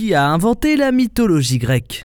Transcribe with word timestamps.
Qui 0.00 0.14
a 0.14 0.26
inventé 0.26 0.76
la 0.76 0.92
mythologie 0.92 1.58
grecque 1.58 2.00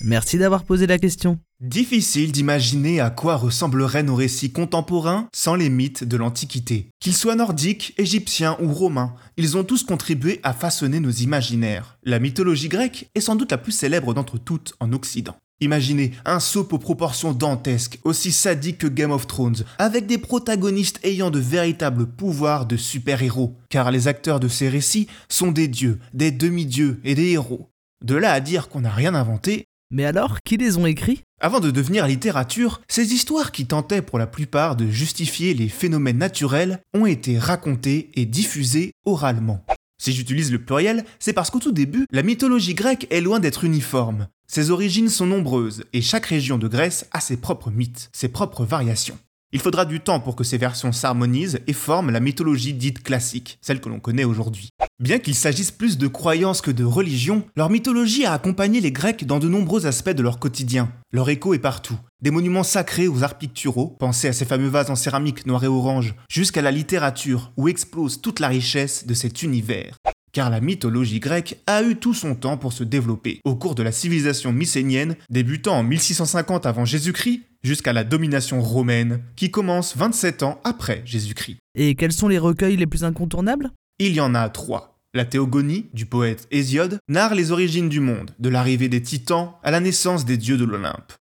Merci 0.00 0.38
d'avoir 0.38 0.62
posé 0.62 0.86
la 0.86 0.96
question. 0.96 1.40
Difficile 1.60 2.30
d'imaginer 2.30 3.00
à 3.00 3.10
quoi 3.10 3.34
ressembleraient 3.34 4.04
nos 4.04 4.14
récits 4.14 4.52
contemporains 4.52 5.26
sans 5.34 5.56
les 5.56 5.70
mythes 5.70 6.04
de 6.04 6.16
l'Antiquité. 6.16 6.86
Qu'ils 7.00 7.16
soient 7.16 7.34
nordiques, 7.34 7.94
égyptiens 7.98 8.56
ou 8.62 8.72
romains, 8.72 9.16
ils 9.36 9.56
ont 9.56 9.64
tous 9.64 9.82
contribué 9.82 10.38
à 10.44 10.52
façonner 10.52 11.00
nos 11.00 11.10
imaginaires. 11.10 11.98
La 12.04 12.20
mythologie 12.20 12.68
grecque 12.68 13.10
est 13.16 13.20
sans 13.20 13.34
doute 13.34 13.50
la 13.50 13.58
plus 13.58 13.72
célèbre 13.72 14.14
d'entre 14.14 14.38
toutes 14.38 14.74
en 14.78 14.92
Occident. 14.92 15.34
Imaginez 15.60 16.12
un 16.24 16.40
soap 16.40 16.72
aux 16.72 16.78
proportions 16.78 17.32
dantesques, 17.32 17.98
aussi 18.04 18.32
sadique 18.32 18.78
que 18.78 18.86
Game 18.86 19.10
of 19.10 19.26
Thrones, 19.26 19.64
avec 19.78 20.06
des 20.06 20.18
protagonistes 20.18 21.00
ayant 21.04 21.30
de 21.30 21.38
véritables 21.38 22.06
pouvoirs 22.06 22.64
de 22.64 22.76
super-héros, 22.76 23.56
car 23.68 23.90
les 23.90 24.08
acteurs 24.08 24.40
de 24.40 24.48
ces 24.48 24.68
récits 24.68 25.08
sont 25.28 25.52
des 25.52 25.68
dieux, 25.68 25.98
des 26.14 26.30
demi-dieux 26.30 27.00
et 27.04 27.14
des 27.14 27.32
héros. 27.32 27.70
De 28.04 28.14
là 28.14 28.32
à 28.32 28.40
dire 28.40 28.68
qu'on 28.68 28.80
n'a 28.80 28.90
rien 28.90 29.14
inventé, 29.14 29.66
Mais 29.92 30.04
alors, 30.04 30.38
qui 30.44 30.56
les 30.56 30.78
ont 30.78 30.86
écrits? 30.86 31.22
Avant 31.40 31.58
de 31.58 31.72
devenir 31.72 32.06
littérature, 32.06 32.80
ces 32.88 33.12
histoires 33.12 33.50
qui 33.50 33.66
tentaient 33.66 34.02
pour 34.02 34.20
la 34.20 34.28
plupart 34.28 34.76
de 34.76 34.88
justifier 34.88 35.52
les 35.52 35.68
phénomènes 35.68 36.18
naturels 36.18 36.80
ont 36.94 37.06
été 37.06 37.38
racontées 37.38 38.10
et 38.14 38.24
diffusées 38.24 38.92
oralement. 39.04 39.64
Si 40.00 40.14
j'utilise 40.14 40.50
le 40.50 40.64
pluriel, 40.64 41.04
c'est 41.18 41.34
parce 41.34 41.50
qu'au 41.50 41.58
tout 41.58 41.72
début, 41.72 42.06
la 42.10 42.22
mythologie 42.22 42.72
grecque 42.72 43.06
est 43.10 43.20
loin 43.20 43.38
d'être 43.38 43.64
uniforme. 43.64 44.28
Ses 44.46 44.70
origines 44.70 45.10
sont 45.10 45.26
nombreuses 45.26 45.84
et 45.92 46.00
chaque 46.00 46.24
région 46.24 46.56
de 46.56 46.68
Grèce 46.68 47.06
a 47.12 47.20
ses 47.20 47.36
propres 47.36 47.70
mythes, 47.70 48.08
ses 48.14 48.30
propres 48.30 48.64
variations. 48.64 49.18
Il 49.52 49.58
faudra 49.60 49.84
du 49.84 49.98
temps 49.98 50.20
pour 50.20 50.36
que 50.36 50.44
ces 50.44 50.58
versions 50.58 50.92
s'harmonisent 50.92 51.58
et 51.66 51.72
forment 51.72 52.12
la 52.12 52.20
mythologie 52.20 52.72
dite 52.72 53.02
classique, 53.02 53.58
celle 53.60 53.80
que 53.80 53.88
l'on 53.88 53.98
connaît 53.98 54.22
aujourd'hui. 54.22 54.70
Bien 55.00 55.18
qu'il 55.18 55.34
s'agisse 55.34 55.72
plus 55.72 55.98
de 55.98 56.06
croyances 56.06 56.60
que 56.60 56.70
de 56.70 56.84
religion, 56.84 57.42
leur 57.56 57.68
mythologie 57.68 58.24
a 58.24 58.32
accompagné 58.32 58.80
les 58.80 58.92
Grecs 58.92 59.26
dans 59.26 59.40
de 59.40 59.48
nombreux 59.48 59.86
aspects 59.86 60.10
de 60.10 60.22
leur 60.22 60.38
quotidien. 60.38 60.92
Leur 61.10 61.30
écho 61.30 61.52
est 61.52 61.58
partout. 61.58 61.98
Des 62.22 62.30
monuments 62.30 62.62
sacrés 62.62 63.08
aux 63.08 63.24
arts 63.24 63.38
picturaux, 63.38 63.96
pensez 63.98 64.28
à 64.28 64.32
ces 64.32 64.44
fameux 64.44 64.68
vases 64.68 64.90
en 64.90 64.94
céramique 64.94 65.46
noir 65.46 65.64
et 65.64 65.68
orange, 65.68 66.14
jusqu'à 66.28 66.62
la 66.62 66.70
littérature 66.70 67.50
où 67.56 67.66
explose 67.66 68.20
toute 68.20 68.38
la 68.38 68.48
richesse 68.48 69.06
de 69.06 69.14
cet 69.14 69.42
univers. 69.42 69.96
Car 70.32 70.50
la 70.50 70.60
mythologie 70.60 71.18
grecque 71.18 71.58
a 71.66 71.82
eu 71.82 71.96
tout 71.96 72.14
son 72.14 72.34
temps 72.34 72.56
pour 72.56 72.72
se 72.72 72.84
développer, 72.84 73.40
au 73.44 73.56
cours 73.56 73.74
de 73.74 73.82
la 73.82 73.92
civilisation 73.92 74.52
mycénienne, 74.52 75.16
débutant 75.28 75.78
en 75.78 75.82
1650 75.82 76.66
avant 76.66 76.84
Jésus-Christ, 76.84 77.42
jusqu'à 77.62 77.92
la 77.92 78.04
domination 78.04 78.60
romaine, 78.62 79.22
qui 79.36 79.50
commence 79.50 79.96
27 79.96 80.42
ans 80.42 80.60
après 80.64 81.02
Jésus-Christ. 81.04 81.58
Et 81.74 81.94
quels 81.94 82.12
sont 82.12 82.28
les 82.28 82.38
recueils 82.38 82.76
les 82.76 82.86
plus 82.86 83.04
incontournables? 83.04 83.70
Il 83.98 84.12
y 84.12 84.20
en 84.20 84.34
a 84.34 84.48
trois. 84.48 84.98
La 85.12 85.24
Théogonie, 85.24 85.86
du 85.92 86.06
poète 86.06 86.46
Hésiode, 86.52 87.00
narre 87.08 87.34
les 87.34 87.50
origines 87.50 87.88
du 87.88 87.98
monde, 87.98 88.30
de 88.38 88.48
l'arrivée 88.48 88.88
des 88.88 89.02
titans 89.02 89.54
à 89.64 89.72
la 89.72 89.80
naissance 89.80 90.24
des 90.24 90.36
dieux 90.36 90.56
de 90.56 90.64
l'Olympe. 90.64 91.12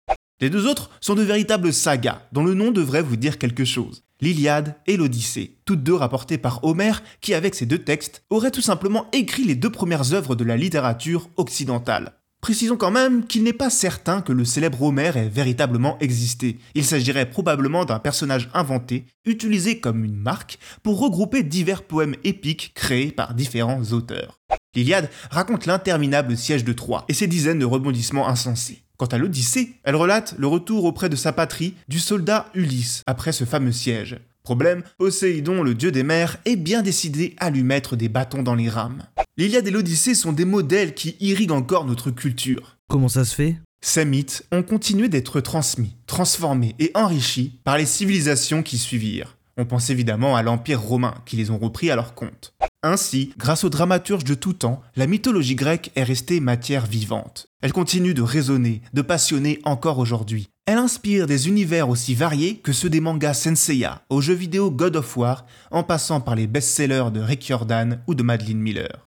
Les 0.41 0.51
deux 0.51 0.67
autres 0.67 0.91
sont 1.01 1.15
de 1.15 1.23
véritables 1.23 1.73
sagas, 1.73 2.21
dont 2.31 2.43
le 2.43 2.53
nom 2.53 2.71
devrait 2.71 3.01
vous 3.01 3.15
dire 3.15 3.39
quelque 3.39 3.65
chose. 3.65 4.03
L'Iliade 4.21 4.75
et 4.85 4.97
l'Odyssée, 4.97 5.57
toutes 5.63 5.83
deux 5.83 5.93
rapportées 5.93 6.37
par 6.37 6.63
Homère, 6.65 7.01
qui 7.21 7.33
avec 7.33 7.55
ces 7.55 7.65
deux 7.65 7.77
textes 7.77 8.23
aurait 8.29 8.51
tout 8.51 8.61
simplement 8.61 9.07
écrit 9.13 9.45
les 9.45 9.55
deux 9.55 9.69
premières 9.69 10.13
œuvres 10.13 10.35
de 10.35 10.43
la 10.43 10.57
littérature 10.57 11.29
occidentale. 11.37 12.13
Précisons 12.41 12.77
quand 12.77 12.91
même 12.91 13.25
qu'il 13.27 13.43
n'est 13.43 13.53
pas 13.53 13.69
certain 13.69 14.21
que 14.21 14.31
le 14.31 14.45
célèbre 14.45 14.81
Homère 14.81 15.17
ait 15.17 15.27
véritablement 15.27 15.97
existé. 15.99 16.57
Il 16.73 16.85
s'agirait 16.85 17.29
probablement 17.29 17.83
d'un 17.83 17.99
personnage 17.99 18.49
inventé, 18.53 19.05
utilisé 19.25 19.79
comme 19.79 20.05
une 20.05 20.15
marque 20.15 20.57
pour 20.81 20.99
regrouper 20.99 21.43
divers 21.43 21.83
poèmes 21.83 22.15
épiques 22.23 22.71
créés 22.75 23.11
par 23.11 23.33
différents 23.33 23.83
auteurs. 23.91 24.39
L'Iliade 24.75 25.09
raconte 25.31 25.65
l'interminable 25.65 26.37
siège 26.37 26.63
de 26.63 26.73
Troie 26.73 27.05
et 27.09 27.13
ses 27.13 27.27
dizaines 27.27 27.59
de 27.59 27.65
rebondissements 27.65 28.27
insensés. 28.27 28.83
Quant 28.99 29.05
à 29.05 29.17
l'Odyssée, 29.17 29.75
elle 29.85 29.95
relate 29.95 30.35
le 30.37 30.47
retour 30.47 30.83
auprès 30.83 31.07
de 31.07 31.15
sa 31.15 31.31
patrie 31.31 31.73
du 31.87 31.99
soldat 31.99 32.49
Ulysse 32.53 33.01
après 33.07 33.31
ce 33.31 33.45
fameux 33.45 33.71
siège. 33.71 34.17
Problème, 34.43 34.83
Poséidon, 34.97 35.63
le 35.63 35.73
dieu 35.73 35.89
des 35.89 36.03
mers, 36.03 36.35
est 36.43 36.57
bien 36.57 36.81
décidé 36.81 37.33
à 37.37 37.49
lui 37.49 37.63
mettre 37.63 37.95
des 37.95 38.09
bâtons 38.09 38.43
dans 38.43 38.55
les 38.55 38.67
rames. 38.67 39.03
L'Iliade 39.37 39.65
et 39.69 39.71
l'Odyssée 39.71 40.15
sont 40.15 40.33
des 40.33 40.43
modèles 40.43 40.95
qui 40.95 41.15
irriguent 41.21 41.53
encore 41.53 41.85
notre 41.85 42.11
culture. 42.11 42.75
Comment 42.89 43.07
ça 43.07 43.23
se 43.23 43.33
fait? 43.33 43.55
Ces 43.79 44.03
mythes 44.03 44.45
ont 44.51 44.63
continué 44.63 45.07
d'être 45.07 45.39
transmis, 45.39 45.95
transformés 46.05 46.75
et 46.77 46.91
enrichis 46.93 47.57
par 47.63 47.77
les 47.77 47.85
civilisations 47.85 48.63
qui 48.63 48.77
suivirent. 48.77 49.37
On 49.55 49.63
pense 49.63 49.89
évidemment 49.89 50.35
à 50.35 50.43
l'Empire 50.43 50.81
romain 50.81 51.15
qui 51.25 51.37
les 51.37 51.51
ont 51.51 51.57
repris 51.57 51.89
à 51.89 51.95
leur 51.95 52.15
compte. 52.15 52.53
Ainsi, 52.81 53.33
grâce 53.37 53.65
aux 53.65 53.69
dramaturges 53.69 54.23
de 54.23 54.35
tout 54.35 54.53
temps, 54.53 54.81
la 54.95 55.05
mythologie 55.05 55.55
grecque 55.55 55.91
est 55.95 56.03
restée 56.03 56.39
matière 56.39 56.85
vivante. 56.85 57.47
Elle 57.61 57.73
continue 57.73 58.13
de 58.13 58.21
résonner, 58.21 58.81
de 58.93 59.01
passionner 59.01 59.59
encore 59.65 59.99
aujourd'hui. 59.99 60.47
Elle 60.65 60.77
inspire 60.77 61.27
des 61.27 61.49
univers 61.49 61.89
aussi 61.89 62.15
variés 62.15 62.55
que 62.55 62.71
ceux 62.71 62.89
des 62.89 63.01
mangas 63.01 63.33
Senseiya, 63.33 64.03
aux 64.09 64.21
jeux 64.21 64.33
vidéo 64.33 64.71
God 64.71 64.95
of 64.95 65.17
War, 65.17 65.45
en 65.71 65.83
passant 65.83 66.21
par 66.21 66.35
les 66.35 66.47
best-sellers 66.47 67.11
de 67.11 67.19
Rick 67.19 67.45
Jordan 67.45 68.01
ou 68.07 68.15
de 68.15 68.23
Madeline 68.23 68.61
Miller. 68.61 69.05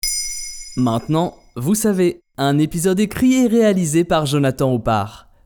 Maintenant, 0.76 1.34
vous 1.56 1.74
savez, 1.74 2.20
un 2.36 2.58
épisode 2.58 3.00
écrit 3.00 3.34
et 3.34 3.46
réalisé 3.46 4.04
par 4.04 4.26
Jonathan 4.26 4.74
Oppard. 4.74 5.28